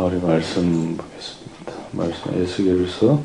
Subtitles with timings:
[0.00, 1.74] 아, 우리 말씀 보겠습니다.
[1.92, 3.22] 말씀 에스겔서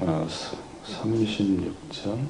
[0.00, 0.26] 아,
[0.84, 2.26] 36장.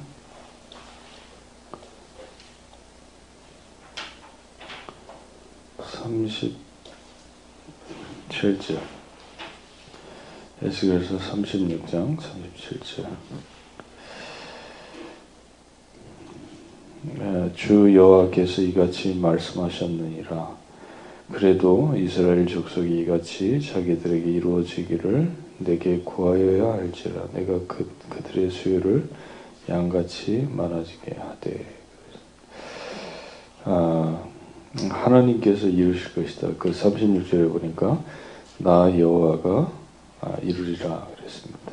[5.79, 6.55] 삼십칠
[10.61, 13.56] 에스겔서 36장 37절
[17.57, 20.55] 주 여호와께서 이같이 말씀하셨느니라.
[21.33, 27.23] 그래도 이스라엘 족속이 이같이 자기들에게 이루어지기를 내게 구하여야 할지라.
[27.33, 29.09] 내가 그, 그들의 수요를
[29.67, 31.65] 양같이 많아지게 하되.
[33.63, 34.23] 아,
[34.89, 36.49] 하나님께서 이루실 것이다.
[36.59, 38.03] 그 36절에 보니까
[38.59, 39.71] 나 여호와가
[40.21, 41.71] 아, 이루리라 그랬습니다.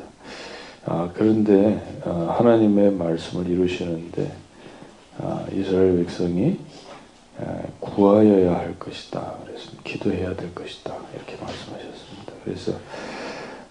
[0.85, 4.44] 아, 그런데 아, 하나님의 말씀을 이루시는데 아,
[5.53, 6.59] 이스라엘 백성이
[7.79, 9.33] 구하여야 할 것이다.
[9.45, 10.93] 그래서 기도해야 될 것이다.
[11.15, 12.33] 이렇게 말씀하셨습니다.
[12.43, 12.73] 그래서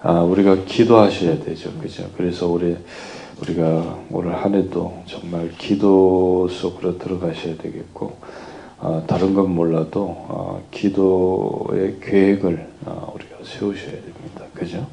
[0.00, 1.72] 아, 우리가 기도하셔야 되죠.
[1.78, 2.10] 그죠?
[2.16, 2.76] 그래서 올해
[3.40, 8.16] 우리가 올 한 해도 정말 기도 속으로 들어가셔야 되겠고
[8.80, 12.68] 아, 다른 건 몰라도 기도의 계획을
[13.14, 14.44] 우리가 세우셔야 됩니다.
[14.52, 14.86] 그죠?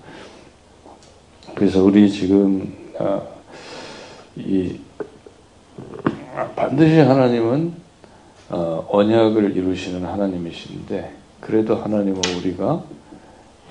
[1.55, 2.73] 그래서 우리 지금
[4.37, 4.77] 이
[6.55, 7.73] 반드시 하나님은
[8.49, 12.83] 어, 언약을 이루시는 하나님이신데 그래도 하나님은 우리가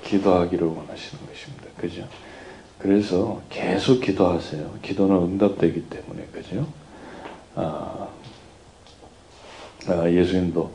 [0.03, 1.65] 기도하기를 원하시는 것입니다.
[1.77, 2.07] 그죠?
[2.79, 4.79] 그래서 계속 기도하세요.
[4.81, 6.67] 기도는 응답되기 때문에 그죠?
[7.55, 8.07] 아,
[9.87, 10.71] 아, 예수님도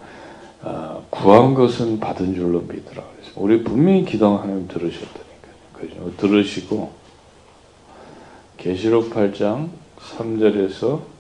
[0.63, 3.03] 아, 구한 것은 받은 줄로 믿으라.
[3.17, 5.55] 그래서 우리 분명히 기도 하나님 들으셨다니까요.
[5.73, 6.17] 그죠?
[6.17, 6.93] 들으시고
[8.57, 11.16] 계시록 8장 3절에서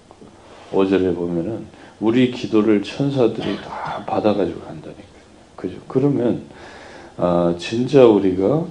[0.76, 1.66] 5절에 보면은
[2.00, 5.06] 우리 기도를 천사들이 다 받아가지고 간다니까요.
[5.56, 5.76] 그죠?
[5.88, 6.42] 그러면
[7.16, 8.66] 아, 진짜 우리가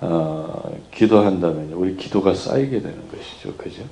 [0.00, 3.54] 아, 기도한다면 우리 기도가 쌓이게 되는 것이죠.
[3.56, 3.84] 그죠?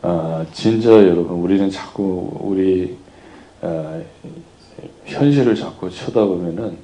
[0.00, 2.96] 아, 진짜 여러분 우리는 자꾸 우리
[3.60, 4.00] 아,
[5.04, 6.78] 현실을 자꾸 쳐다보면은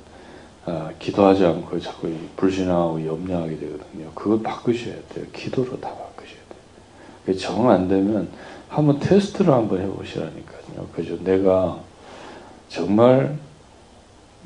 [0.67, 4.11] 아, 기도하지 않고 자꾸 불신하고 염려하게 되거든요.
[4.15, 5.25] 그걸 바꾸셔야 돼요.
[5.33, 6.08] 기도로 다
[7.37, 8.29] 정 안 되면
[8.69, 10.89] 한번 테스트를 한번 해보시라니까요.
[10.95, 11.19] 그죠?
[11.25, 11.81] 내가
[12.69, 13.39] 정말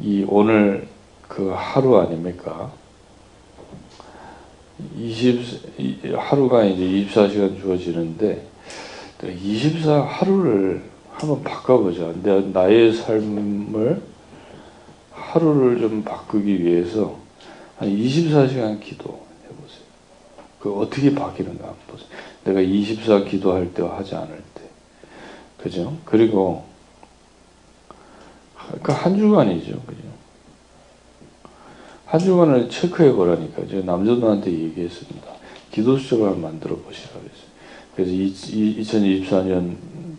[0.01, 0.87] 이 오늘
[1.29, 2.71] 그 하루 아닙니까?
[4.99, 8.47] 20, 하루가 이제 24시간 주어지는데,
[9.23, 10.83] 24 하루를
[11.13, 12.13] 한번 바꿔보자.
[12.23, 14.03] 내, 나의 삶을
[15.13, 17.17] 하루를 좀 바꾸기 위해서
[17.79, 19.22] 한 24시간 기도해보세요.
[20.63, 22.09] 그 어떻게 바뀌는가 한번 보세요.
[22.45, 24.63] 내가 24 기도할 때와 하지 않을 때.
[25.59, 25.97] 그죠?
[26.05, 26.65] 그리고,
[28.81, 29.83] 그한 주간이죠.
[29.83, 30.03] 그죠?
[32.07, 33.67] 한 주간을 체크해 보라니까.
[33.67, 35.33] 제가 남자들한테 얘기했습니다.
[35.73, 37.53] 기도 수첩을 만들어 보시라 그랬어요.
[37.97, 39.77] 그래서 2024년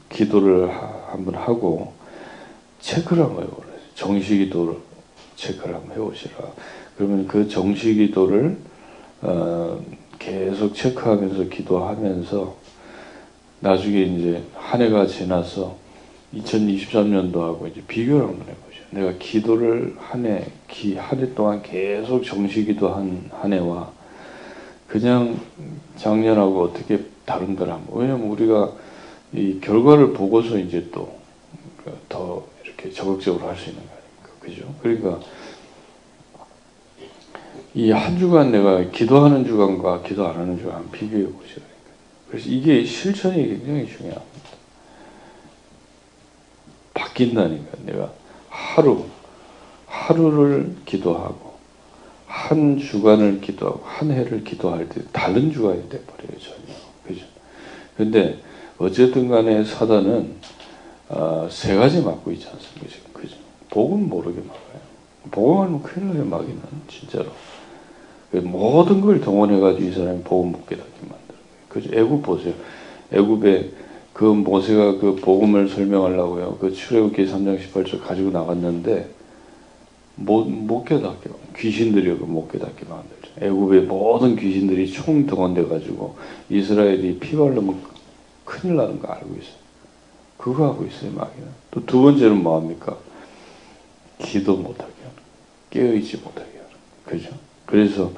[0.09, 0.69] 기도를
[1.07, 1.93] 한번 하고
[2.81, 3.67] 체크를 한번 해보라.
[3.95, 4.75] 정시 기도를
[5.37, 6.35] 체크를 한번 해보시라.
[6.97, 8.57] 그러면 그 정시 기도를
[9.21, 9.79] 어,
[10.23, 12.55] 계속 체크하면서 기도하면서
[13.59, 15.75] 나중에 이제 한 해가 지나서
[16.35, 18.83] 2023년도하고 이제 비교를 한번 해보죠.
[18.91, 20.45] 내가 기도를 한 해,
[20.97, 23.91] 한해 동안 계속 정시 기도 한 한 해와
[24.87, 25.39] 그냥
[25.97, 28.01] 작년하고 어떻게 다른가 한번.
[28.01, 28.71] 왜냐면 우리가
[29.33, 31.23] 이 결과를 보고서 이제 또
[32.09, 34.39] 더 이렇게 적극적으로 할 수 있는 거니까.
[34.39, 34.73] 그죠?
[34.81, 35.19] 그러니까
[37.75, 41.73] 이 한 주간 내가 기도하는 주간과 기도 안 하는 주간 비교해 보시라니까.
[42.29, 44.49] 그래서 이게 실천이 굉장히 중요합니다.
[46.93, 47.77] 바뀐다니까.
[47.85, 48.11] 내가
[48.49, 49.05] 하루,
[49.87, 51.53] 하루를 기도하고,
[52.27, 56.73] 한 주간을 기도하고, 한 해를 기도할 때 다른 주간이 돼버려요, 전혀.
[57.07, 57.25] 그죠?
[57.97, 58.39] 근데,
[58.77, 60.35] 어쨌든 간에 사단은,
[61.09, 63.19] 어, 세 가지 막고 있지 않습니까.
[63.19, 63.35] 그죠?
[63.69, 64.83] 복은 모르게 막아요.
[65.31, 66.61] 복음하면 큰일 나요, 막이는.
[66.87, 67.31] 진짜로.
[68.33, 71.19] 그 모든 걸 동원해가지고 이 사람이 복음 못 깨닫게 만드는
[71.69, 71.69] 거예요.
[71.69, 71.89] 그죠?
[71.93, 72.55] 애굽 보세요.
[73.11, 73.69] 애굽에
[74.11, 76.57] 그 모세가 그 복음을 설명하려고요.
[76.59, 79.07] 그 출애굽기 3장 18절 가지고 나갔는데
[80.15, 83.29] 못, 못 깨닫게 귀신들이 못 깨닫게 만들죠.
[83.39, 86.17] 애굽의 모든 귀신들이 총 동원돼 가지고
[86.49, 87.81] 이스라엘이 피 바르면
[88.45, 89.63] 큰일 나는 거 알고 있어요.
[90.37, 91.47] 그거 하고 있어요, 마귀는.
[91.69, 92.97] 또 두 번째는 뭐합니까?
[94.17, 95.15] 기도 못하게 하는.
[95.69, 96.69] 깨어있지 못하게 하는.
[97.05, 97.52] 그죠?
[97.73, 98.11] 그래서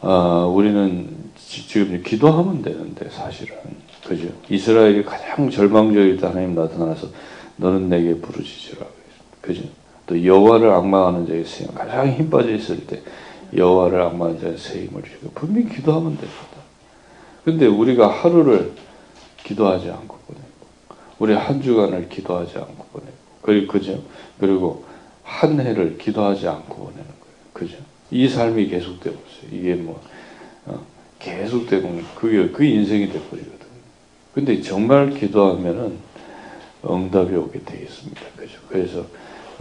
[0.00, 3.54] 어, 우리는 지금 기도하면 되는데 사실은
[4.02, 4.28] 그죠?
[4.48, 7.08] 이스라엘이 가장 절망적일 때 하나님 나타나서
[7.56, 8.86] 너는 내게 부르짖으라
[9.42, 9.64] 그죠?
[10.06, 13.02] 또 여호와를 악망하는 자의 세 가장 힘 빠져 있을 때
[13.54, 16.38] 여호와를 악망하는 자의 새 힘을 주고 분명히 기도하면 됩니다.
[17.44, 18.72] 근데 우리가 하루를
[19.44, 20.46] 기도하지 않고 보내고
[21.18, 23.12] 우리 한 주간을 기도하지 않고 보내고
[23.42, 24.02] 그리고 그죠?
[24.40, 24.86] 그리고
[25.24, 27.36] 한 해를 기도하지 않고 보내는 거예요.
[27.52, 27.87] 그죠?
[28.10, 29.58] 이 삶이 계속되고 있어요.
[29.58, 30.00] 이게 뭐
[30.66, 30.84] 어,
[31.18, 33.58] 계속되고 그게 그 인생이 돼버리거든요.
[34.34, 35.98] 근데 정말 기도하면은
[36.88, 38.20] 응답이 오게 되어 있습니다.
[38.36, 38.58] 그죠?
[38.68, 39.04] 그래서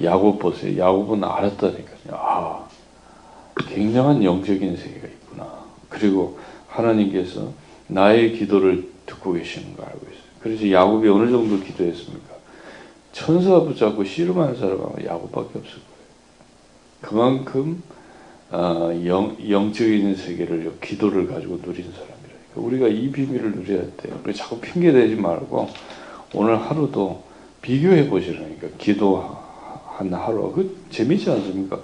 [0.01, 0.77] 야곱 보세요.
[0.77, 2.11] 야곱은 알았다니까요.
[2.11, 2.67] 아,
[3.69, 5.65] 굉장한 영적인 세계가 있구나.
[5.89, 7.51] 그리고 하나님께서
[7.87, 10.27] 나의 기도를 듣고 계시는 걸 알고 있어요.
[10.41, 12.35] 그래서 야곱이 어느 정도 기도했습니까?
[13.11, 15.97] 천사 붙잡고 씨름하는 사람은 야곱밖에 없을 거예요.
[17.01, 17.81] 그만큼
[18.49, 22.55] 어, 영, 영적인 세계를 기도를 가지고 누린 사람이라니까.
[22.55, 24.19] 우리가 이 비밀을 누려야 돼요.
[24.23, 25.69] 우리 자꾸 핑계 대지 말고
[26.33, 27.23] 오늘 하루도
[27.61, 28.67] 비교해 보시라니까.
[28.77, 30.51] 기도한 하루.
[30.53, 31.79] 그 재미지 않습니까?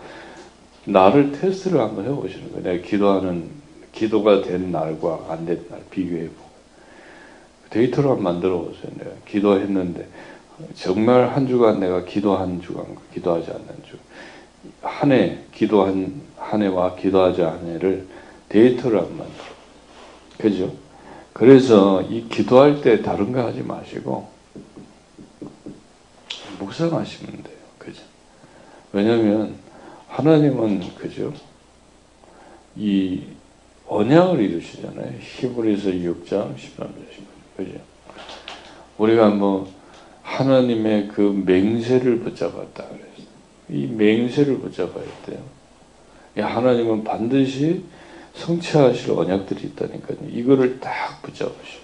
[0.86, 2.63] 나를 테스트를 한번 해보시는 거예요.
[2.63, 3.50] 내가 기도하는,
[3.92, 6.44] 기도가 된 날과 안 된 날 비교해 보고.
[7.69, 8.92] 데이터를 한번 만들어 보세요.
[8.98, 10.07] 내가 기도했는데,
[10.75, 13.98] 정말 한 주간 내가 기도한 주간, 기도하지 않는 주.
[14.81, 18.07] 한 해, 기도한 한 해와 기도하지 않은 해를
[18.50, 19.45] 데이터를 한번 만들어.
[20.38, 20.74] 그죠?
[21.33, 24.30] 그래서 이 기도할 때 다른 거 하지 마시고,
[26.60, 27.57] 묵상하시면 돼요.
[27.77, 28.01] 그죠?
[28.92, 29.56] 왜냐면,
[30.07, 31.33] 하나님은, 그죠?
[32.75, 33.24] 이
[33.88, 35.13] 언약을 이루시잖아요.
[35.19, 37.57] 히브리서 6장 13절 15절.
[37.57, 37.80] 그죠?
[38.98, 39.71] 우리가 뭐,
[40.21, 43.02] 하나님의 그 맹세를 붙잡았다 그랬어요.
[43.73, 45.39] 이 맹세를 붙잡아야 돼요.
[46.35, 47.83] 하나님은 반드시
[48.35, 50.29] 성취하실 언약들이 있다니까요.
[50.29, 51.83] 이거를 딱 붙잡으셔.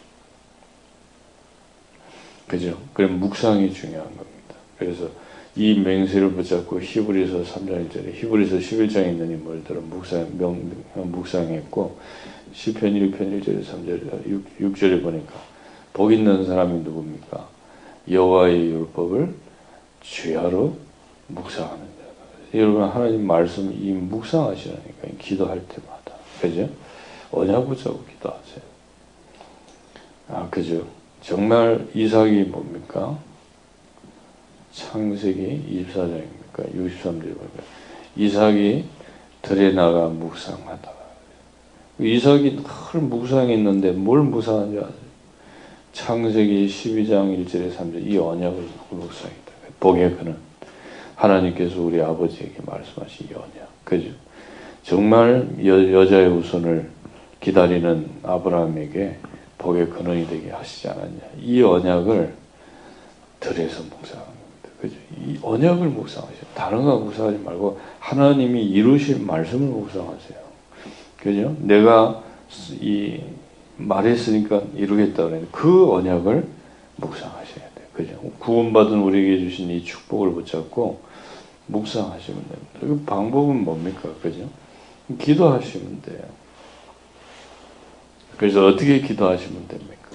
[2.47, 2.80] 그죠?
[2.94, 4.56] 그럼 묵상이 중요한 겁니다.
[4.77, 5.09] 그래서
[5.56, 12.00] 이 맹세를 붙잡고 히브리서 3장 1절에 히브리서 11장에 있는 인물들은 묵상, 명, 묵상했고
[12.53, 15.33] 시편 1편 1절에 3절에 6, 6절에 보니까
[15.94, 17.50] 복 있는 사람이 누굽니까?
[18.09, 19.33] 여호와의 율법을
[20.01, 20.88] 주야로
[21.30, 22.58] 묵상하는 자.
[22.58, 26.70] 여러분 하나님 말씀 이 묵상하시라니까 기도할 때마다 그죠?
[27.31, 28.62] 언약 붙잡고 기도하세요.
[30.30, 30.86] 아 그죠?
[31.22, 33.18] 정말 이삭이 뭡니까?
[34.72, 36.74] 창세기 24장입니까?
[36.76, 37.64] 63절 보니까
[38.16, 38.86] 이삭이
[39.42, 40.92] 들에 나가 묵상하다.
[42.00, 45.10] 이삭이 늘 묵상했는데 뭘 묵상한 줄 아세요?
[45.92, 49.52] 창세기 12장 1절에 3절 이 언약을 묵상했다.
[49.80, 50.49] 복의 그는
[51.19, 52.62] 하나님께서 우리 아버지에게
[53.36, 53.83] 언약.
[53.83, 54.10] 그죠?
[54.83, 56.89] 정말 여, 여자의 우선을
[57.42, 59.18] 기다리는 아브라함에게
[59.57, 61.19] 복의 근원이 되게 하시지 않았냐.
[61.42, 62.33] 이 언약을
[63.42, 64.69] 들에서 묵상합니다.
[64.80, 64.95] 그죠?
[65.18, 66.42] 이 언약을 묵상하세요.
[66.56, 70.39] 다른 거 묵상하지 말고 하나님이 이루실 말씀을 묵상하세요.
[71.18, 71.56] 그죠?
[71.60, 72.24] 내가
[72.80, 73.19] 이
[73.75, 76.48] 말했으니까 이루겠다 그랬는데 그 언약을
[76.95, 77.88] 묵상하셔야 돼요.
[77.94, 78.13] 그죠?
[78.39, 81.09] 구원받은 우리에게 주신 이 축복을 붙잡고
[81.69, 82.80] 묵상하시면 됩니다.
[82.80, 84.10] 그 방법은 뭡니까?
[84.21, 84.50] 그죠?
[85.18, 86.24] 기도하시면 돼요.
[88.38, 90.10] 그래서 어떻게 기도하시면 됩니까?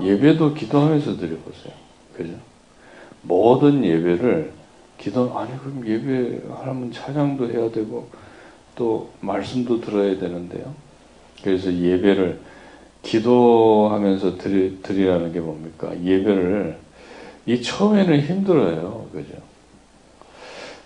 [0.00, 1.72] 예배도 기도하면서 드려보세요.
[2.16, 2.34] 그죠?
[3.22, 4.52] 모든 예배를
[4.98, 8.08] 기도, 아니, 그럼 예배 하려면 찬양도 해야 되고,
[8.74, 10.74] 또 말씀도 들어야 되는데요.
[11.42, 12.40] 그래서 예배를
[13.02, 15.92] 기도하면서 드리, 드리라는 게 뭡니까?
[16.02, 16.78] 예배를
[17.46, 19.08] 이 처음에는 힘들어요.
[19.12, 19.34] 그죠?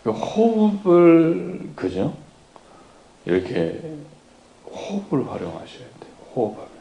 [0.02, 2.14] 그 호흡을 그죠?
[3.24, 3.80] 이렇게
[4.64, 6.12] 호흡을 활용하셔야 돼요.
[6.34, 6.76] 호흡하면서.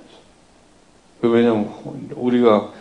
[1.22, 1.74] 그 왜냐면
[2.15, 2.72] 우리가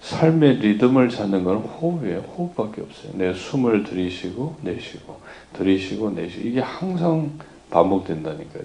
[0.00, 2.20] 삶의 리듬을 찾는 건 호흡이에요.
[2.20, 3.12] 호흡밖에 없어요.
[3.14, 5.20] 내 숨을 들이쉬고 내쉬고
[5.54, 7.38] 들이쉬고 내쉬고 이게 항상
[7.70, 8.64] 반복된다니까요.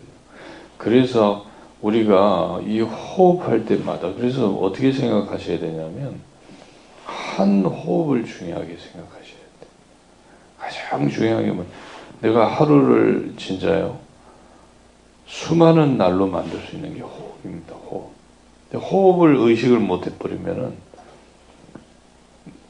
[0.77, 1.45] 그래서
[1.81, 6.19] 우리가 이 호흡할 때마다 그래서 어떻게 생각하셔야 되냐면
[7.37, 9.69] 한 호흡을 중요하게 생각하셔야 돼요.
[10.59, 11.65] 가장 중요한 게 뭐,
[12.21, 13.99] 내가 하루를 진짜요
[15.27, 17.73] 수많은 날로 만들 수 있는 게 호흡입니다.
[17.73, 18.11] 호흡.
[18.73, 20.73] 호흡을 의식을 못 해버리면은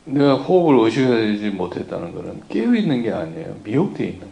[0.05, 3.55] 내가 호흡을 의식하지 못했다는 것은 깨어 있는 게 아니에요.
[3.63, 4.31] 미혹되어 있는 거예요.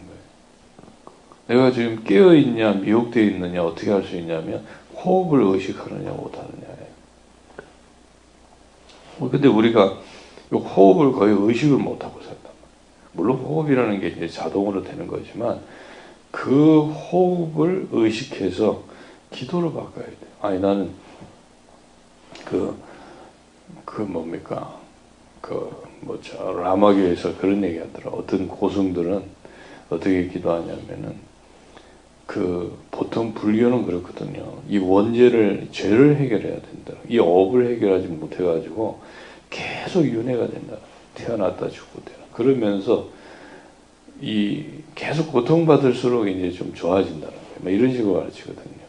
[1.48, 6.90] 내가 지금 깨어 있냐, 미혹되어 있느냐 어떻게 할 수 있냐면 호흡을 의식하느냐 못하느냐예요.
[9.32, 9.98] 근데 우리가
[10.58, 13.10] 호흡을 거의 의식을 못하고 산단 말이에요.
[13.14, 15.60] 물론 호흡이라는 게 이제 자동으로 되는 거지만
[16.32, 18.84] 그 호흡을 의식해서
[19.32, 20.16] 기도로 바꿔야 돼.
[20.42, 20.92] 아니 나는
[22.46, 22.76] 그,
[23.86, 24.80] 그 뭡니까?
[25.42, 25.70] 그,
[26.02, 28.12] 뭐, 저, 라마교에서 그런 얘기 하더라.
[28.12, 29.24] 어떤 고승들은
[29.90, 31.16] 어떻게 기도하냐면은,
[32.26, 34.62] 그, 보통 불교는 그렇거든요.
[34.68, 36.94] 이 원죄를, 죄를 해결해야 된다.
[37.08, 39.00] 이 업을 해결하지 못해가지고
[39.50, 40.78] 계속 윤회가 된다.
[41.16, 42.20] 태어났다 죽고 되나.
[42.34, 43.10] 그러면서
[44.22, 44.66] 이
[44.96, 47.56] 계속 고통받을수록 이제 좀 좋아진다는 거예요.
[47.58, 48.80] 뭐 이런 식으로 가르치거든요.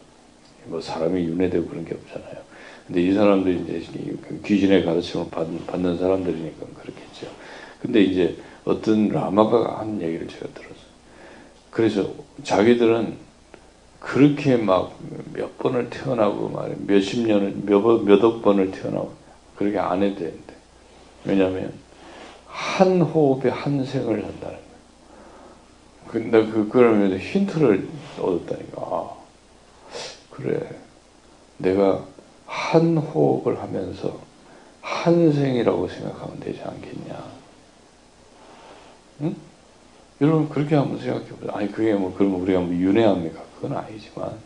[0.65, 2.41] 뭐 사람이 윤회되고 그런 게 없잖아요.
[2.87, 7.27] 근데 이 사람들이 이제 그 귀신의 가르침을 받는, 받는 사람들이니까 그렇겠죠.
[7.81, 10.91] 근데 이제 어떤 라마가 한 얘기를 제가 들었어요.
[11.71, 12.13] 그래서
[12.43, 13.15] 자기들은
[13.99, 14.99] 그렇게 막
[15.33, 16.75] 몇 번을 태어나고 말이야.
[16.85, 19.11] 몇십 년을, 몇, 몇억 번을 태어나고
[19.55, 20.50] 그렇게 안 해도 되는데.
[21.25, 21.73] 왜냐면,
[22.47, 24.61] 한 호흡에 한 생을 한다는 거예요.
[26.07, 27.87] 근데 그, 그러면 힌트를
[28.19, 28.81] 얻었다니까.
[28.81, 29.09] 아,
[30.31, 30.59] 그래.
[31.57, 32.03] 내가
[32.45, 34.19] 한 호흡을 하면서
[34.81, 37.23] 한 생이라고 생각하면 되지 않겠냐.
[39.21, 39.35] 응?
[40.19, 41.51] 여러분, 그렇게 한번 생각해 보세요.
[41.53, 43.41] 아니, 그게 뭐, 그러면 우리가 뭐 윤회합니까?
[43.55, 44.37] 그건 아니지만,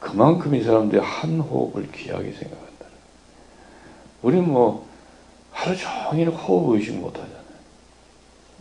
[0.00, 2.98] 그만큼 이 사람들이 한 호흡을 귀하게 생각한다는 거예요.
[4.22, 4.87] 우리는 뭐,
[5.58, 7.42] 하루 종일 호흡 의식 못 하잖아요.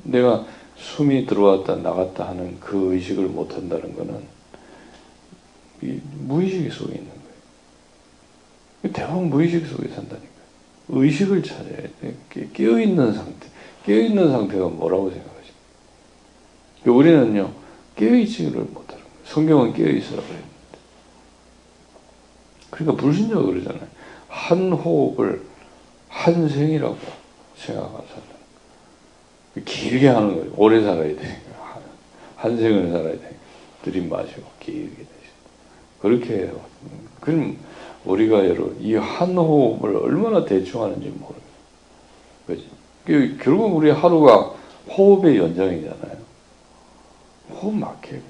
[0.03, 0.45] 내가
[0.77, 4.25] 숨이 들어왔다 나갔다 하는 그 의식을 못 한다는 거는
[6.21, 7.07] 무의식 속에 있는
[8.81, 8.93] 거예요.
[8.93, 10.27] 대부분 무의식 속에 산다니까요.
[10.89, 12.15] 의식을 찾아야 돼.
[12.53, 13.47] 깨어있는 상태.
[13.85, 16.91] 깨어있는 상태가 뭐라고 생각하십니까?
[16.91, 17.53] 우리는요,
[17.95, 19.17] 깨어있지를 못하는 거예요.
[19.25, 20.47] 성경은 깨어있으라고 했는데.
[22.71, 23.87] 그러니까 불신자가 그러잖아요.
[24.29, 25.45] 한 호흡을
[26.09, 26.97] 한 생이라고
[27.55, 28.37] 생각하고 산다.
[29.65, 30.53] 길게 하는 거예요.
[30.55, 31.41] 오래 살아야 돼.
[32.35, 33.35] 한 생을 살아야 돼.
[33.83, 35.07] 들이마시고 길게 되시고.
[36.01, 36.61] 그렇게 해요.
[37.19, 37.57] 그럼
[38.05, 41.47] 우리가 여러분 이 한 호흡을 얼마나 대충 하는지 모르겠어요.
[42.45, 43.37] 그지?
[43.41, 44.53] 결국 우리 하루가
[44.89, 46.17] 호흡의 연장이잖아요.
[47.51, 48.21] 호흡 그냥.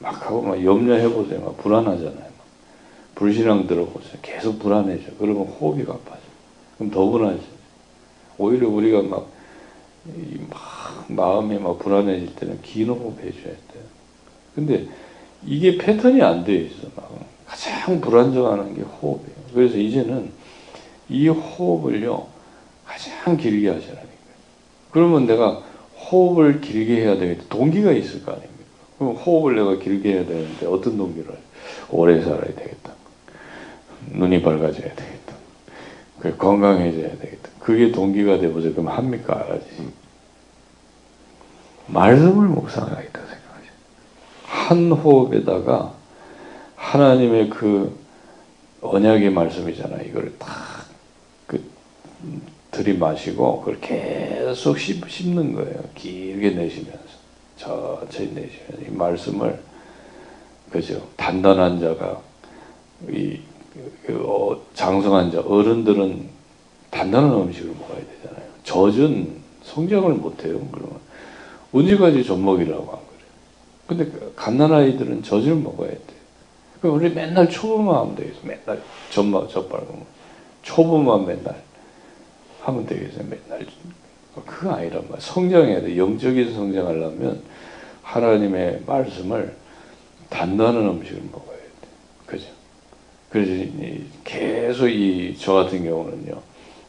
[0.00, 1.40] 막 하고 막 염려해보세요.
[1.40, 2.14] 막 불안하잖아요.
[2.14, 2.32] 막.
[3.14, 4.18] 불신앙 들어보세요.
[4.22, 5.12] 계속 불안해져.
[5.18, 6.20] 그러면 호흡이 가빠져.
[6.78, 7.44] 그럼 더 불안해져.
[8.38, 9.38] 오히려 우리가 막
[10.48, 13.80] 막 마음이 막 불안해질 때는 긴 호흡 해줘야 돼.
[14.54, 14.86] 근데
[15.44, 16.88] 이게 패턴이 안돼 있어.
[16.96, 17.10] 막
[17.46, 19.38] 가장 불안정하는 게 호흡이에요.
[19.54, 20.30] 그래서 이제는
[21.08, 22.26] 이 호흡을요
[22.84, 24.08] 가장 길게 하시라니까요.
[24.90, 25.62] 그러면 내가
[26.10, 27.44] 호흡을 길게 해야 되겠다.
[27.48, 28.54] 동기가 있을 거 아닙니까?
[28.98, 31.36] 그럼 호흡을 내가 길게 해야 되는데 어떤 동기를
[31.90, 32.92] 오래 살아야 되겠다.
[34.12, 35.17] 눈이 밝아져야 되겠다.
[36.20, 37.48] 건강해져야 되겠다.
[37.60, 38.72] 그게 동기가 되보세요.
[38.72, 39.44] 그럼 합니까?
[39.44, 39.66] 알아지.
[41.86, 43.72] 말씀을 묵상하겠다 생각하죠.
[44.44, 45.94] 한 호흡에다가
[46.76, 47.98] 하나님의 그
[48.80, 50.02] 언약의 말씀이잖아.
[50.02, 51.62] 이걸 탁그
[52.70, 55.82] 들이마시고 그걸 계속 씹, 씹는 거예요.
[55.94, 56.98] 길게 내쉬면서
[57.56, 59.60] 천천히 내쉬면서 이 말씀을
[60.70, 61.08] 그죠.
[61.16, 62.20] 단단한 자가
[63.08, 63.57] 이 그, 어,
[64.74, 66.28] 장성한 자 어른들은
[66.90, 68.44] 단단한 음식을 먹어야 되잖아요.
[68.64, 70.60] 젖은 성장을 못해요.
[70.72, 70.98] 그러면
[71.72, 73.08] 언제까지 젖 먹이라고 한 거예요.
[73.86, 76.00] 근데 갓난 아이들은 젖을 먹어야 돼.
[76.80, 78.38] 그럼 우리 맨날 초보만 하면 되겠어.
[78.44, 80.06] 맨날 젖만 젖빨고
[80.62, 81.62] 초보만 맨날
[82.62, 83.24] 하면 되겠어요.
[83.28, 83.66] 맨날
[84.46, 85.18] 그거 아니란 말이야.
[85.18, 85.96] 성장해야 돼.
[85.96, 87.42] 영적인 성장하려면
[88.02, 89.56] 하나님의 말씀을
[90.30, 91.22] 단단한 음식을.
[91.22, 91.57] 그죠?
[93.30, 93.70] 그래서
[94.24, 96.40] 계속 이 저 같은 경우는요.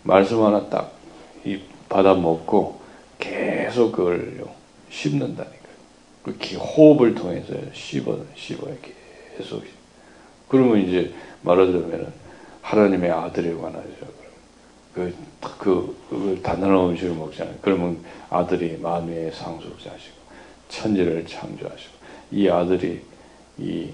[0.03, 0.99] 말씀 하나 딱
[1.45, 2.79] 이 받아 먹고
[3.17, 4.43] 계속 그걸
[4.89, 5.59] 씹는다니까요.
[6.23, 8.77] 그 호흡을 통해서 씹어 씹어요.
[9.37, 9.63] 계속.
[10.47, 12.11] 그러면 이제 말하자면
[12.61, 14.19] 하나님의 아들에 관하죠.
[14.93, 15.13] 그,
[15.59, 17.55] 그, 그 단단한 음식을 먹잖아요.
[17.61, 20.17] 그러면 아들이 만유의 상속자시고,
[20.67, 21.93] 천지를 창조하시고,
[22.31, 23.01] 이 아들이
[23.57, 23.89] 이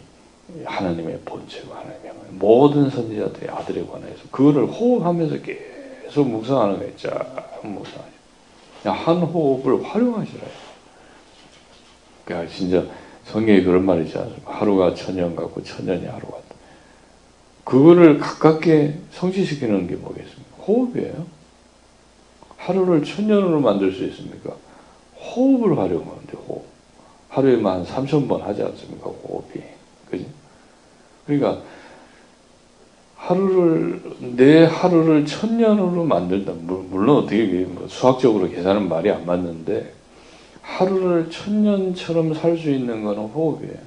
[0.63, 6.95] 하나님의 본체고 하나님의 모든 선지자들의 아들에 관해서 그거를 호흡하면서 계속 묵상하는 거예요.
[6.97, 8.15] 쫙 묵상하죠.
[8.83, 10.45] 한 호흡을 활용하시라.
[12.23, 12.83] 그러니까 진짜
[13.25, 14.51] 성경에 그런 말이 있지 않습니까?
[14.53, 16.43] 하루가 천년 같고 천년이 하루 같다.
[17.63, 20.57] 그거를 가깝게 성취시키는 게 뭐겠습니까?
[20.67, 21.25] 호흡이에요.
[22.57, 24.55] 하루를 천년으로 만들 수 있습니까?
[25.19, 26.65] 호흡을 활용하면 돼, 호흡.
[27.29, 29.09] 하루에만 한 3천 번 하지 않습니까?
[29.09, 29.74] 호흡이.
[30.09, 30.27] 그지?
[31.25, 31.61] 그러니까,
[33.15, 34.01] 하루를,
[34.35, 36.53] 내 하루를 천 년으로 만들다.
[36.53, 39.93] 물론 어떻게 뭐 수학적으로 계산은 말이 안 맞는데,
[40.61, 43.77] 하루를 천 년처럼 살 수 있는 것은 호흡이에요.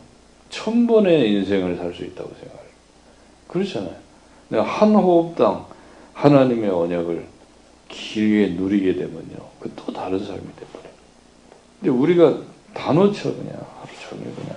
[0.51, 2.69] 천 번의 인생을 살 수 있다고 생각해요.
[3.49, 3.95] 그렇잖아요.
[4.49, 5.67] 내가 한 호흡당
[6.15, 7.27] 하나님의 언약을
[7.89, 9.37] 길게 누리게 되면요.
[9.61, 10.93] 그 또 다른 삶이 돼버려요.
[11.81, 12.39] 근데 우리가
[12.75, 13.55] 다 놓쳐, 그냥.
[13.81, 14.57] 하루 종일 그냥.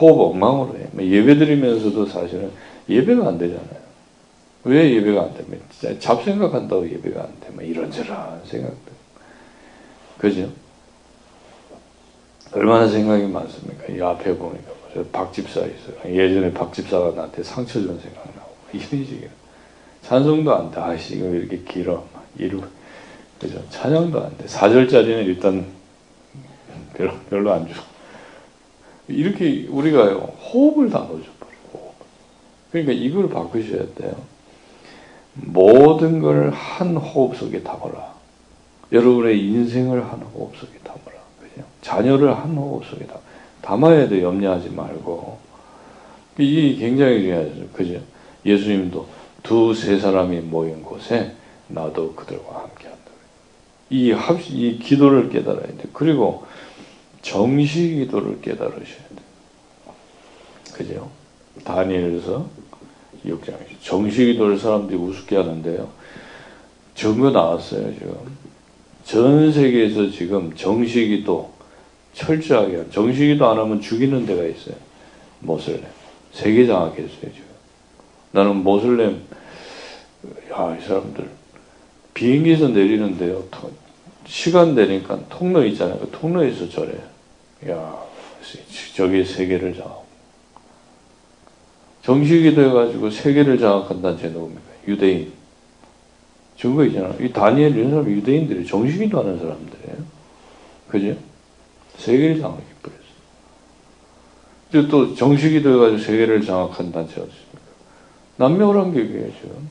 [0.00, 0.86] 호흡 엉망으로 해.
[0.92, 2.50] 뭐 예배 드리면서도 사실은
[2.88, 3.82] 예배가 안 되잖아요.
[4.64, 5.60] 왜 예배가 안 되면?
[5.98, 8.92] 잡생각한다고 예배가 안 되면 뭐 이런저런 생각들.
[10.18, 10.48] 그죠?
[12.52, 13.92] 얼마나 생각이 많습니까?
[13.92, 14.70] 이 앞에 보니까
[15.10, 15.96] 박 집사 있어요.
[16.06, 19.30] 예전에 박 집사가 나한테 상처 준 생각 나고 이런 식이에요.
[20.02, 20.80] 찬송도 안 돼.
[20.80, 22.04] 아씨 이거 이렇게 길어.
[22.38, 22.62] 이루
[23.38, 23.60] 그죠?
[23.70, 24.44] 찬양도 안 돼.
[24.46, 25.66] 4절짜리는 일단
[26.94, 27.74] 별로, 별로 안 줘.
[29.12, 31.92] 이렇게 우리가 호흡을 다 넣어줘버려요.
[32.70, 34.14] 그러니까 이걸 바꾸셔야 돼요.
[35.34, 38.12] 모든 걸 한 호흡 속에 담아라.
[38.92, 41.18] 여러분의 인생을 한 호흡 속에 담아라.
[41.40, 41.64] 그죠?
[41.80, 43.20] 자녀를 한 호흡 속에 담아.
[43.62, 44.22] 담아야 돼.
[44.22, 45.38] 염려하지 말고.
[46.38, 47.68] 이게 굉장히 중요하죠.
[47.72, 48.00] 그죠?
[48.44, 49.06] 예수님도
[49.42, 51.32] 두 세 사람이 모인 곳에
[51.68, 53.02] 나도 그들과 함께 한다.
[53.90, 55.84] 이 합, 이 기도를 깨달아야 돼.
[55.92, 56.44] 그리고
[57.22, 59.22] 정시 기도를 깨달으셔야 돼.
[60.74, 61.10] 그죠?
[61.64, 62.48] 다니엘서
[63.24, 63.56] 6장.
[63.80, 65.88] 정시 기도를 사람들이 우습게 하는데요.
[66.94, 68.16] 증거 나왔어요, 지금.
[69.04, 71.52] 전 세계에서 지금 정시 기도
[72.14, 74.74] 철저하게, 정시 기도 안 하면 죽이는 데가 있어요.
[75.40, 75.84] 모슬렘.
[76.32, 77.44] 세계 장악했어요, 지금.
[78.32, 79.22] 나는 모슬렘,
[80.52, 81.30] 야, 이 사람들.
[82.14, 83.44] 비행기에서 내리는데요.
[84.26, 85.98] 시간 되니까 통로 있잖아요.
[85.98, 86.92] 그 통로에서 저래.
[87.68, 88.02] 야,
[88.94, 90.02] 저기 세계를 장악.
[92.02, 94.62] 정식이 돼가지고 세계를 장악한다는 제 누굽니까?
[94.88, 95.32] 유대인.
[96.58, 97.14] 증거 있잖아.
[97.20, 99.96] 이 다니엘 이런 사람 유대인들이 정식이도 하는 사람들이에요.
[100.88, 101.16] 그죠?
[101.98, 103.02] 세계를 장악해 버렸어.
[104.88, 107.60] 또 정식이 돼가지고 세계를 장악한 단체가 있습니까?
[108.36, 109.68] 남명란계예요 지금.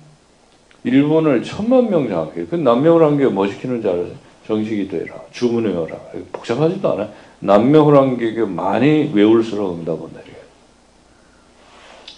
[0.83, 2.47] 일본을 천만 명 장악해요.
[2.47, 4.11] 그 남명란계 뭐 시키는 줄 알아요?
[4.47, 5.21] 정식이 되라.
[5.31, 5.95] 주문해오라.
[6.31, 7.11] 복잡하지도 않아요.
[7.41, 10.41] 남명란계가 많이 외울수록 응답은 내려요.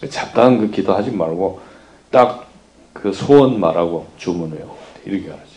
[0.09, 1.59] 잡다한 그 기도하지 말고
[2.11, 2.53] 딱
[2.93, 4.73] 그 소원 말하고 주문해요.
[5.05, 5.53] 이렇게 하지.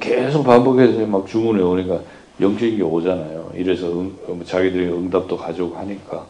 [0.00, 2.00] 계속 반복해서 막 주문해오니까
[2.40, 3.52] 영적인 게 오잖아요.
[3.54, 6.26] 이래서 응, 자기들이 응답도 가져오고 하니까.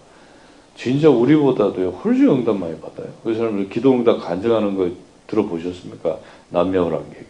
[0.77, 3.07] 진짜 우리보다도 훨씬 응답 많이 받아요.
[3.23, 4.91] 그 사람들 기도 응답 간증하는 거
[5.29, 6.19] 들어보셨습니까?
[6.51, 7.27] 남녀호랑객.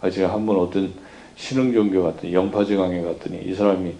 [0.00, 0.92] 아, 제가 한 번 어떤
[1.36, 3.92] 신흥종교 같은 영파제 강의 갔더니 이 사람이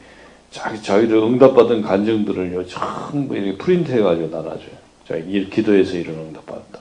[0.51, 4.79] 자기, 자기들 응답받은 간증들을요, 전부 이렇게 프린트 해가지고 나눠줘요.
[5.07, 6.81] 자, 기도해서 이런 응답 받았다.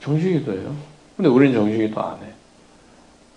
[0.00, 0.74] 정식기도예요.
[1.16, 2.26] 근데 우리는 정식기도 안 해.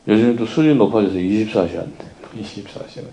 [0.08, 2.06] 요즘에도 수준이 높아져서 24시 안 돼.
[2.42, 3.08] 24시는.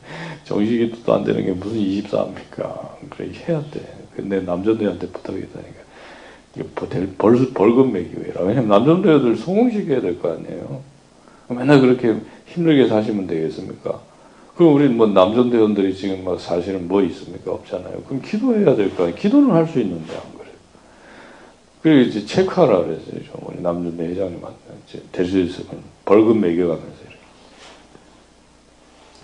[0.45, 2.97] 정식기도도 안 되는 게 무슨 24입니까?
[3.11, 3.81] 그래, 해야 돼.
[4.17, 5.81] 근데 남자들한테 부탁했다니까.
[7.19, 8.43] 벌, 벌금 매기고라.
[8.43, 10.83] 왜냐면 남자들 성공시켜야 될 거 아니에요.
[11.55, 12.15] 맨날 그렇게
[12.47, 14.01] 힘들게 사시면 되겠습니까?
[14.57, 17.53] 그럼 우리 뭐 남전 대원들이 지금 막 사실은 뭐 있습니까?
[17.53, 18.03] 없잖아요.
[18.03, 19.17] 그럼 기도해야 될 거 아니에요.
[19.19, 20.53] 기도는 할 수 있는데 안 그래요.
[21.83, 23.21] 그리고 이제 체크하라 그랬어요.
[23.47, 24.59] 우리 남전 대 회장님한테.
[25.13, 25.63] 대수에서
[26.05, 27.01] 벌금 매겨가면서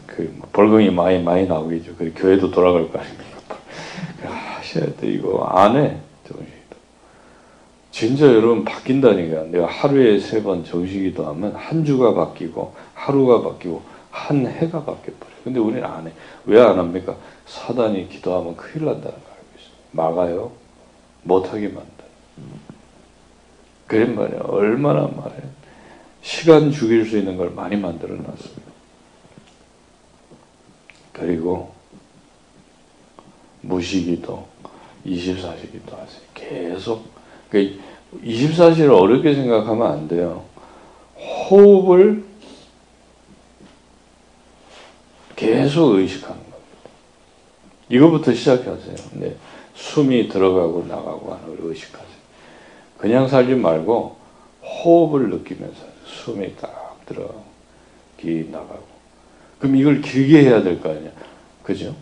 [0.07, 1.97] 그뭐 벌금이 많이 많이 나오겠죠.
[1.99, 3.59] 그 교회도 돌아갈 거 아닙니까?
[4.23, 5.09] 하셔야 돼.
[5.09, 5.97] 이거 안 해.
[7.97, 9.45] 진짜 여러분 바뀐다니까.
[9.45, 13.81] 내가 하루에 세 번 정식기도 하면 한 주가 바뀌고 하루가 바뀌고
[14.11, 15.33] 한 해가 바뀌어버려.
[15.45, 16.13] 근데 우리는 안 해.
[16.45, 17.17] 왜 안 합니까?
[17.47, 19.73] 사단이 기도하면 큰일 난다는 걸 알고 있어요.
[19.93, 20.53] 막아요.
[21.23, 22.05] 못하게 만들.
[23.87, 24.41] 그런 말이야.
[24.43, 25.35] 얼마나 말해.
[26.21, 28.73] 시간 죽일 수 있는 걸 많이 만들어 놨습니다.
[31.15, 31.73] 그리고
[33.63, 34.47] 무시기도
[35.07, 36.21] 24시기도 하세요.
[36.35, 37.16] 계속
[37.51, 37.83] 그러니까
[38.25, 40.45] 24시를 어렵게 생각하면 안 돼요.
[41.51, 42.25] 호흡을
[45.37, 46.57] 계속 의식하는 겁니다.
[47.89, 48.95] 이거부터 시작하세요.
[49.15, 49.37] 네.
[49.75, 52.17] 숨이 들어가고 나가고 하는 걸 의식하세요.
[52.99, 54.17] 그냥 살지 말고
[54.63, 57.45] 호흡을 느끼면서 숨이 딱 들어가고
[58.19, 58.87] 기 나가고
[59.59, 61.11] 그럼 이걸 길게 해야 될 거 아니야.
[61.63, 61.95] 그죠?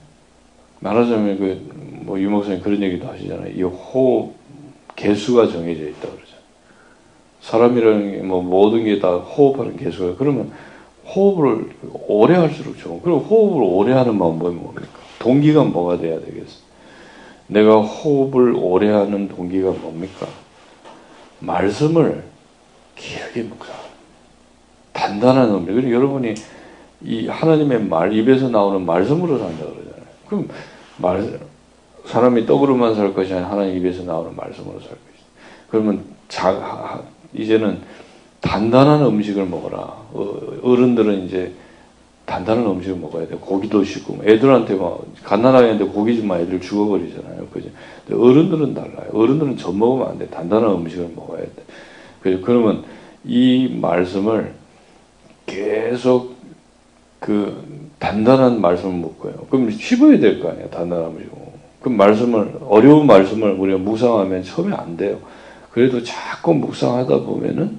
[0.81, 3.49] 말하자면 그 뭐 유목사님 그런 얘기도 하시잖아요.
[3.55, 4.35] 이 호흡
[5.05, 6.35] 개수가 정해져 있다 그러죠.
[7.43, 10.51] 사람이라는 뭐 모든 게 다 호흡하는 개수가 그러면
[11.15, 11.71] 호흡을
[12.09, 13.03] 오래 할수록 좋은.
[13.03, 14.89] 그럼 호흡을 오래 하는 방법이 뭡니까?
[15.19, 16.65] 동기가 뭐가 돼야 되겠어?
[17.47, 20.27] 내가 호흡을 오래 하는 동기가 뭡니까?
[21.41, 22.25] 말씀을
[22.97, 23.75] 길게 묵상.
[24.95, 25.75] 단단한 음식.
[25.75, 26.35] 그리고 여러분이
[27.03, 30.07] 이 하나님의 말, 입에서 나오는 말씀으로 산다 그러잖아요.
[30.27, 30.49] 그럼
[30.97, 31.39] 말,
[32.07, 35.25] 사람이 떡으로만 살 것이 아니라 하나님 입에서 나오는 말씀으로 살 것이다.
[35.69, 37.79] 그러면 자, 이제는
[38.41, 39.79] 단단한 음식을 먹어라.
[39.79, 41.53] 어, 어른들은 이제
[42.27, 43.37] 단단한 음식을 먹어야 돼.
[43.37, 47.47] 고기도 씻고 애들한테 막 갓난아기 한테 고기 주면 애들 죽어버리잖아요.
[47.49, 47.69] 그죠?
[48.11, 49.09] 어른들은 달라요.
[49.13, 50.27] 어른들은 젖 먹으면 안 돼.
[50.29, 51.51] 단단한 음식을 먹어야 돼.
[52.23, 52.41] 그죠?
[52.43, 52.85] 그러면
[53.25, 54.55] 이 말씀을
[55.47, 56.35] 계속
[57.21, 57.63] 그
[57.99, 59.47] 단단한 말씀을 먹고요.
[59.51, 60.69] 그럼 씹어야 될 거 아니에요.
[60.71, 61.44] 단단한 음식.
[61.85, 65.21] 그 말씀을 어려운 말씀을 우리가 묵상하면 처음에 안 돼요.
[65.71, 67.79] 그래도 자꾸 묵상하다 보면은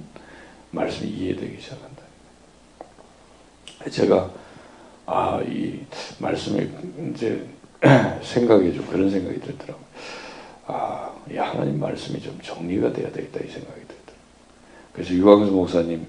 [0.70, 2.02] 말씀이 이해되기 시작한다.
[3.90, 4.30] 제가
[5.06, 5.80] 아 이
[6.20, 6.68] 말씀에
[7.10, 7.44] 이제
[8.22, 9.84] 생각이 좀 그런 생각이 들더라고요.
[10.68, 14.16] 아, 이 하나님 말씀이 좀 정리가 돼야 되겠다 이 생각이 들더라고요.
[14.92, 16.06] 그래서 유광수 목사님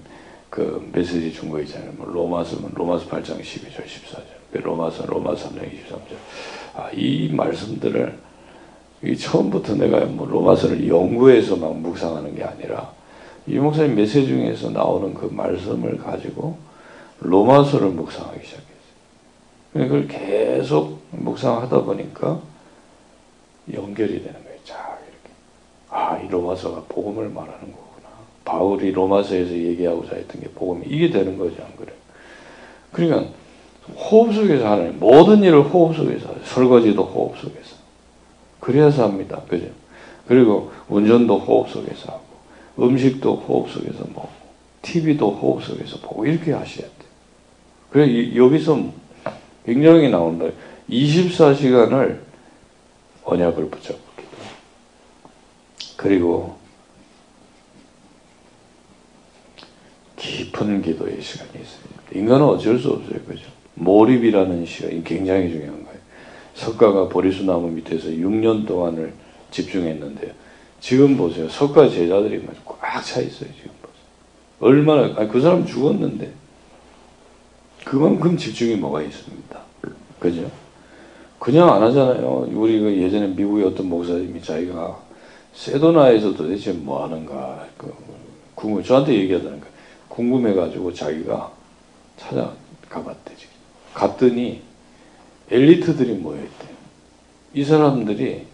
[0.50, 1.92] 그 메시지 준 거 있잖아요.
[1.96, 4.22] 뭐 로마서는 로마서 8장 12절 14절.
[4.52, 6.14] 그 로마서 로마서 3장 23절.
[6.78, 8.16] 아, 이 말씀들을
[9.02, 12.92] 이 처음부터 내가 뭐 로마서를 연구해서 막 묵상하는 게 아니라
[13.48, 16.56] 이 목사님 메시지 중에서 나오는 그 말씀을 가지고
[17.18, 18.68] 로마서를 묵상하기 시작했어요.
[19.72, 22.40] 그걸 계속 묵상하다 보니까
[23.74, 24.58] 연결이 되는 거예요.
[24.64, 25.34] 자, 이렇게.
[25.90, 28.08] 아, 이 로마서가 복음을 말하는 거구나.
[28.44, 31.96] 바울이 로마서에서 얘기하고자 했던 게 복음이 이게 되는 거지, 안 그래요?
[32.92, 33.32] 그러니까
[33.96, 37.76] 호흡 속에서 하는 모든 일을 호흡 속에서 설거지도 호흡 속에서.
[38.60, 39.40] 그래서 합니다.
[39.48, 39.66] 그죠?
[40.26, 42.24] 그리고 운전도 호흡 속에서 하고,
[42.78, 44.28] 음식도 호흡 속에서 먹고,
[44.82, 47.08] TV도 호흡 속에서 보고, 이렇게 하셔야 돼요.
[47.90, 48.78] 그래, 여기서
[49.64, 50.46] 굉장히 나온다.
[50.90, 52.20] 24시간을
[53.24, 54.28] 언약을 붙잡고 기도.
[55.96, 56.56] 그리고
[60.16, 61.88] 깊은 기도의 시간이 있어요.
[62.14, 63.20] 인간은 어쩔 수 없어요.
[63.26, 63.57] 그죠?
[63.78, 65.98] 몰입이라는 시간이 굉장히 중요한 거예요.
[66.54, 69.12] 석가가 보리수 나무 밑에서 6년 동안을
[69.50, 70.32] 집중했는데요.
[70.80, 71.48] 지금 보세요.
[71.48, 73.48] 석가 제자들이 꽉 차 있어요.
[73.56, 74.04] 지금 보세요.
[74.60, 76.32] 얼마나, 아니, 그 사람 죽었는데.
[77.84, 79.60] 그만큼 집중이 뭐가 있습니다.
[80.18, 80.50] 그죠?
[81.38, 82.48] 그냥 안 하잖아요.
[82.52, 85.00] 우리 그 예전에 미국의 어떤 목사님이 자기가
[85.54, 87.92] 세도나에서 도대체 뭐 하는가, 그,
[88.54, 89.66] 궁금, 저한테 얘기하다니까.
[90.08, 91.52] 궁금해가지고 자기가
[92.16, 93.37] 찾아가봤대.
[93.98, 94.62] 갔더니
[95.50, 96.78] 엘리트들이 모여있대요.
[97.54, 98.46] 이 사람들이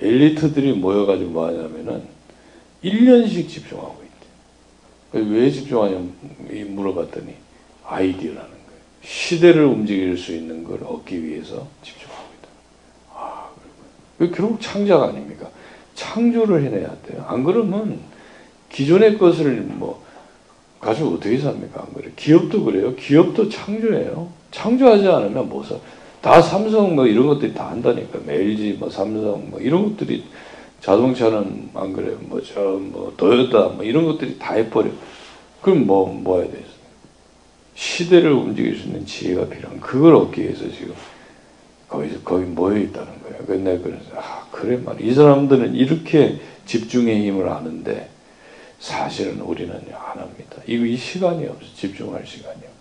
[0.00, 2.02] 엘리트들이 모여가지고 뭐 하냐면은
[2.82, 4.02] 1년씩 집중하고
[5.12, 5.20] 있대.
[5.30, 6.00] 왜 집중하냐
[6.70, 7.32] 물어봤더니
[7.84, 8.80] 아이디어라는 거예요.
[9.02, 12.48] 시대를 움직일 수 있는 걸 얻기 위해서 집중하고 있다.
[13.14, 13.50] 아,
[14.18, 15.48] 그리고 결국 창작 아닙니까?
[15.94, 17.24] 창조를 해내야 돼요.
[17.28, 18.00] 안 그러면
[18.68, 20.04] 기존의 것을 뭐
[20.80, 21.82] 가지고 어떻게 삽니까?
[21.82, 22.12] 안 그래요?
[22.16, 22.96] 기업도 그래요.
[22.96, 24.37] 기업도 창조예요.
[24.50, 25.76] 창조하지 않으면 뭐 사?
[26.20, 28.18] 다 삼성 뭐 이런 것들이 다 한다니까.
[28.24, 30.24] 뭐 LG 뭐 삼성 뭐 이런 것들이
[30.80, 32.16] 자동차는 안 그래요.
[32.20, 34.90] 뭐 저뭐 뭐 도요타 뭐 이런 것들이 다 해버려.
[35.60, 36.68] 그럼 뭐, 뭐 해야 되겠어?
[37.74, 40.94] 시대를 움직일 수 있는 지혜가 필요한 그걸 얻기 위해서 지금
[41.88, 43.38] 거기서 거기 모여 있다는 거예요.
[43.46, 45.00] 근데 그래서 아 그래 말.
[45.00, 48.10] 이 사람들은 이렇게 집중의 힘을 아는데
[48.78, 50.56] 사실은 우리는 안 합니다.
[50.66, 51.66] 이거 이 시간이 없어.
[51.74, 52.77] 집중할 시간이 없어.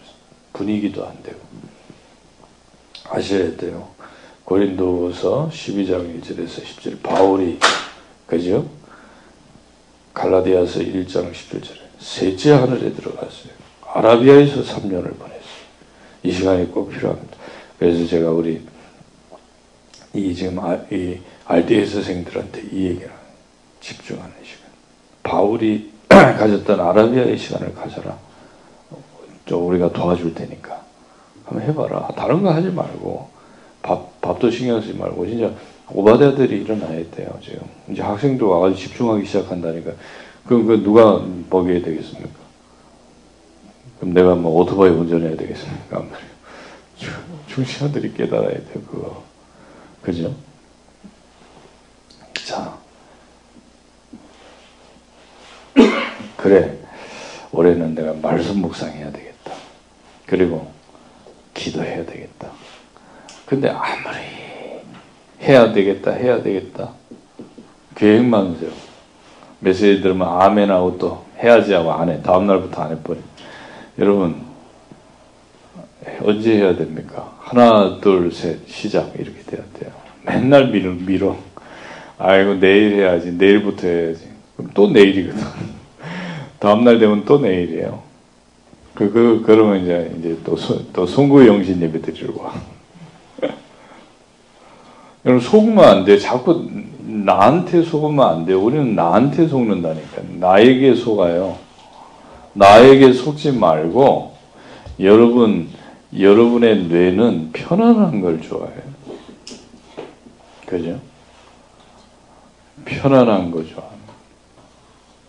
[0.57, 1.39] 분위기도 안 되고.
[3.09, 3.89] 아셔야 돼요.
[4.43, 7.59] 고린도서 12장 1절에서 10절 바울이
[8.25, 8.67] 그죠?
[10.13, 13.53] 갈라디아서 1장 17절에 셋째 하늘에 들어갔어요.
[13.85, 15.67] 아라비아에서 3년을 보냈어요.
[16.23, 17.37] 이 시간이 꼭 필요합니다.
[17.77, 18.61] 그래서 제가 우리
[20.13, 23.11] 이 지금 아, 이 RDS 생들한테 이 얘기를
[23.79, 24.67] 집중하는 시간.
[25.23, 28.17] 바울이 가졌던 아라비아의 시간을 가져라.
[29.47, 30.83] 좀 우리가 도와줄 테니까
[31.45, 32.09] 한번 해봐라.
[32.15, 33.29] 다른 거 하지 말고
[33.81, 35.51] 밥 밥도 신경 쓰지 말고 진짜
[35.89, 37.61] 오바데들이 일어나야 돼요 지금.
[37.89, 39.93] 이제 학생들 와가지고 집중하기 시작한다니까.
[40.45, 42.47] 그럼 그 누가 먹여야 되겠습니까?
[43.99, 46.05] 그럼 내가 뭐 오토바이 운전해야 되겠습니까?
[47.47, 49.23] 중시아들이 깨달아야 돼요, 그거.
[50.01, 50.33] 그죠?
[52.45, 52.77] 자.
[56.37, 56.77] 그래.
[57.51, 59.26] 올해는 내가 말씀 묵상해야 되겠다.
[60.27, 60.71] 그리고
[61.53, 62.49] 기도해야 되겠다.
[63.45, 64.17] 근데 아무리
[65.41, 66.91] 해야 되겠다, 해야 되겠다.
[67.95, 68.71] 계획만 세요.
[69.59, 72.21] 메시지 들으면 아멘하고 또 해야지 하고 안 해.
[72.21, 73.19] 다음날부터 안 해버려.
[73.99, 74.45] 여러분
[76.23, 77.35] 언제 해야 됩니까?
[77.39, 79.91] 하나 둘 셋 시작 이렇게 돼야 돼요.
[80.23, 81.37] 맨날 미뤄 미뤄.
[82.19, 84.27] 아이고 내일 해야지 내일부터 해야지.
[84.55, 85.41] 그럼 또 내일이거든.
[86.59, 88.03] 다음날 되면 또 내일이에요.
[88.97, 92.53] 그, 그, 그러면 이제, 이제 또, 소, 또 송구 영신 예배 드리고 와.
[95.23, 96.17] 여러분, 속으면 안 돼.
[96.17, 96.67] 자꾸
[97.05, 98.53] 나한테 속으면 안 돼.
[98.53, 100.23] 우리는 나한테 속는다니까.
[100.39, 101.59] 나에게 속아요.
[102.53, 104.33] 나에게 속지 말고,
[104.99, 105.69] 여러분,
[106.17, 108.81] 여러분의 뇌는 편안한 걸 좋아해요.
[110.65, 110.99] 그죠?
[112.83, 113.96] 편안한 거 좋아.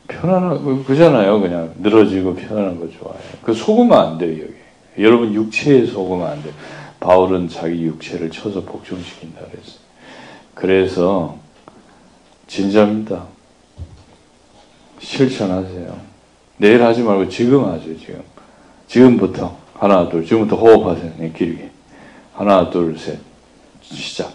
[0.09, 1.41] 편안한, 그잖아요.
[1.41, 3.23] 그냥 늘어지고 편안한 거 좋아해요.
[3.43, 4.55] 그 속으면 안 돼요, 여기.
[5.05, 6.53] 여러분 육체에 속으면 안 돼요.
[6.99, 9.79] 바울은 자기 육체를 쳐서 복종시킨다 그랬어요.
[10.55, 11.39] 그래서,
[12.49, 13.27] 진짜입니다.
[14.99, 15.97] 실천하세요.
[16.57, 18.23] 내일 하지 말고 지금 하세요, 지금.
[18.89, 19.57] 지금부터.
[19.75, 20.25] 하나, 둘.
[20.25, 21.13] 지금부터 호흡하세요.
[21.19, 21.71] 네, 길게.
[22.35, 23.19] 하나, 둘, 셋.
[23.83, 24.33] 시작.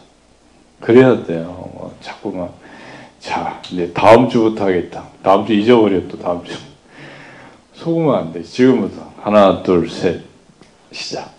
[0.79, 1.69] 그래야 돼요.
[1.73, 2.49] 뭐 자꾸만.
[3.23, 5.05] 자, 이제 다음 주부터 하겠다.
[5.23, 6.57] 다음 주 잊어버려, 또 다음 주.
[7.73, 8.43] 속으면 안 돼.
[8.43, 9.13] 지금부터.
[9.21, 10.21] 하나, 둘, 셋.
[10.91, 11.33] 시작.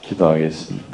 [0.00, 0.87] 기도하겠습니다.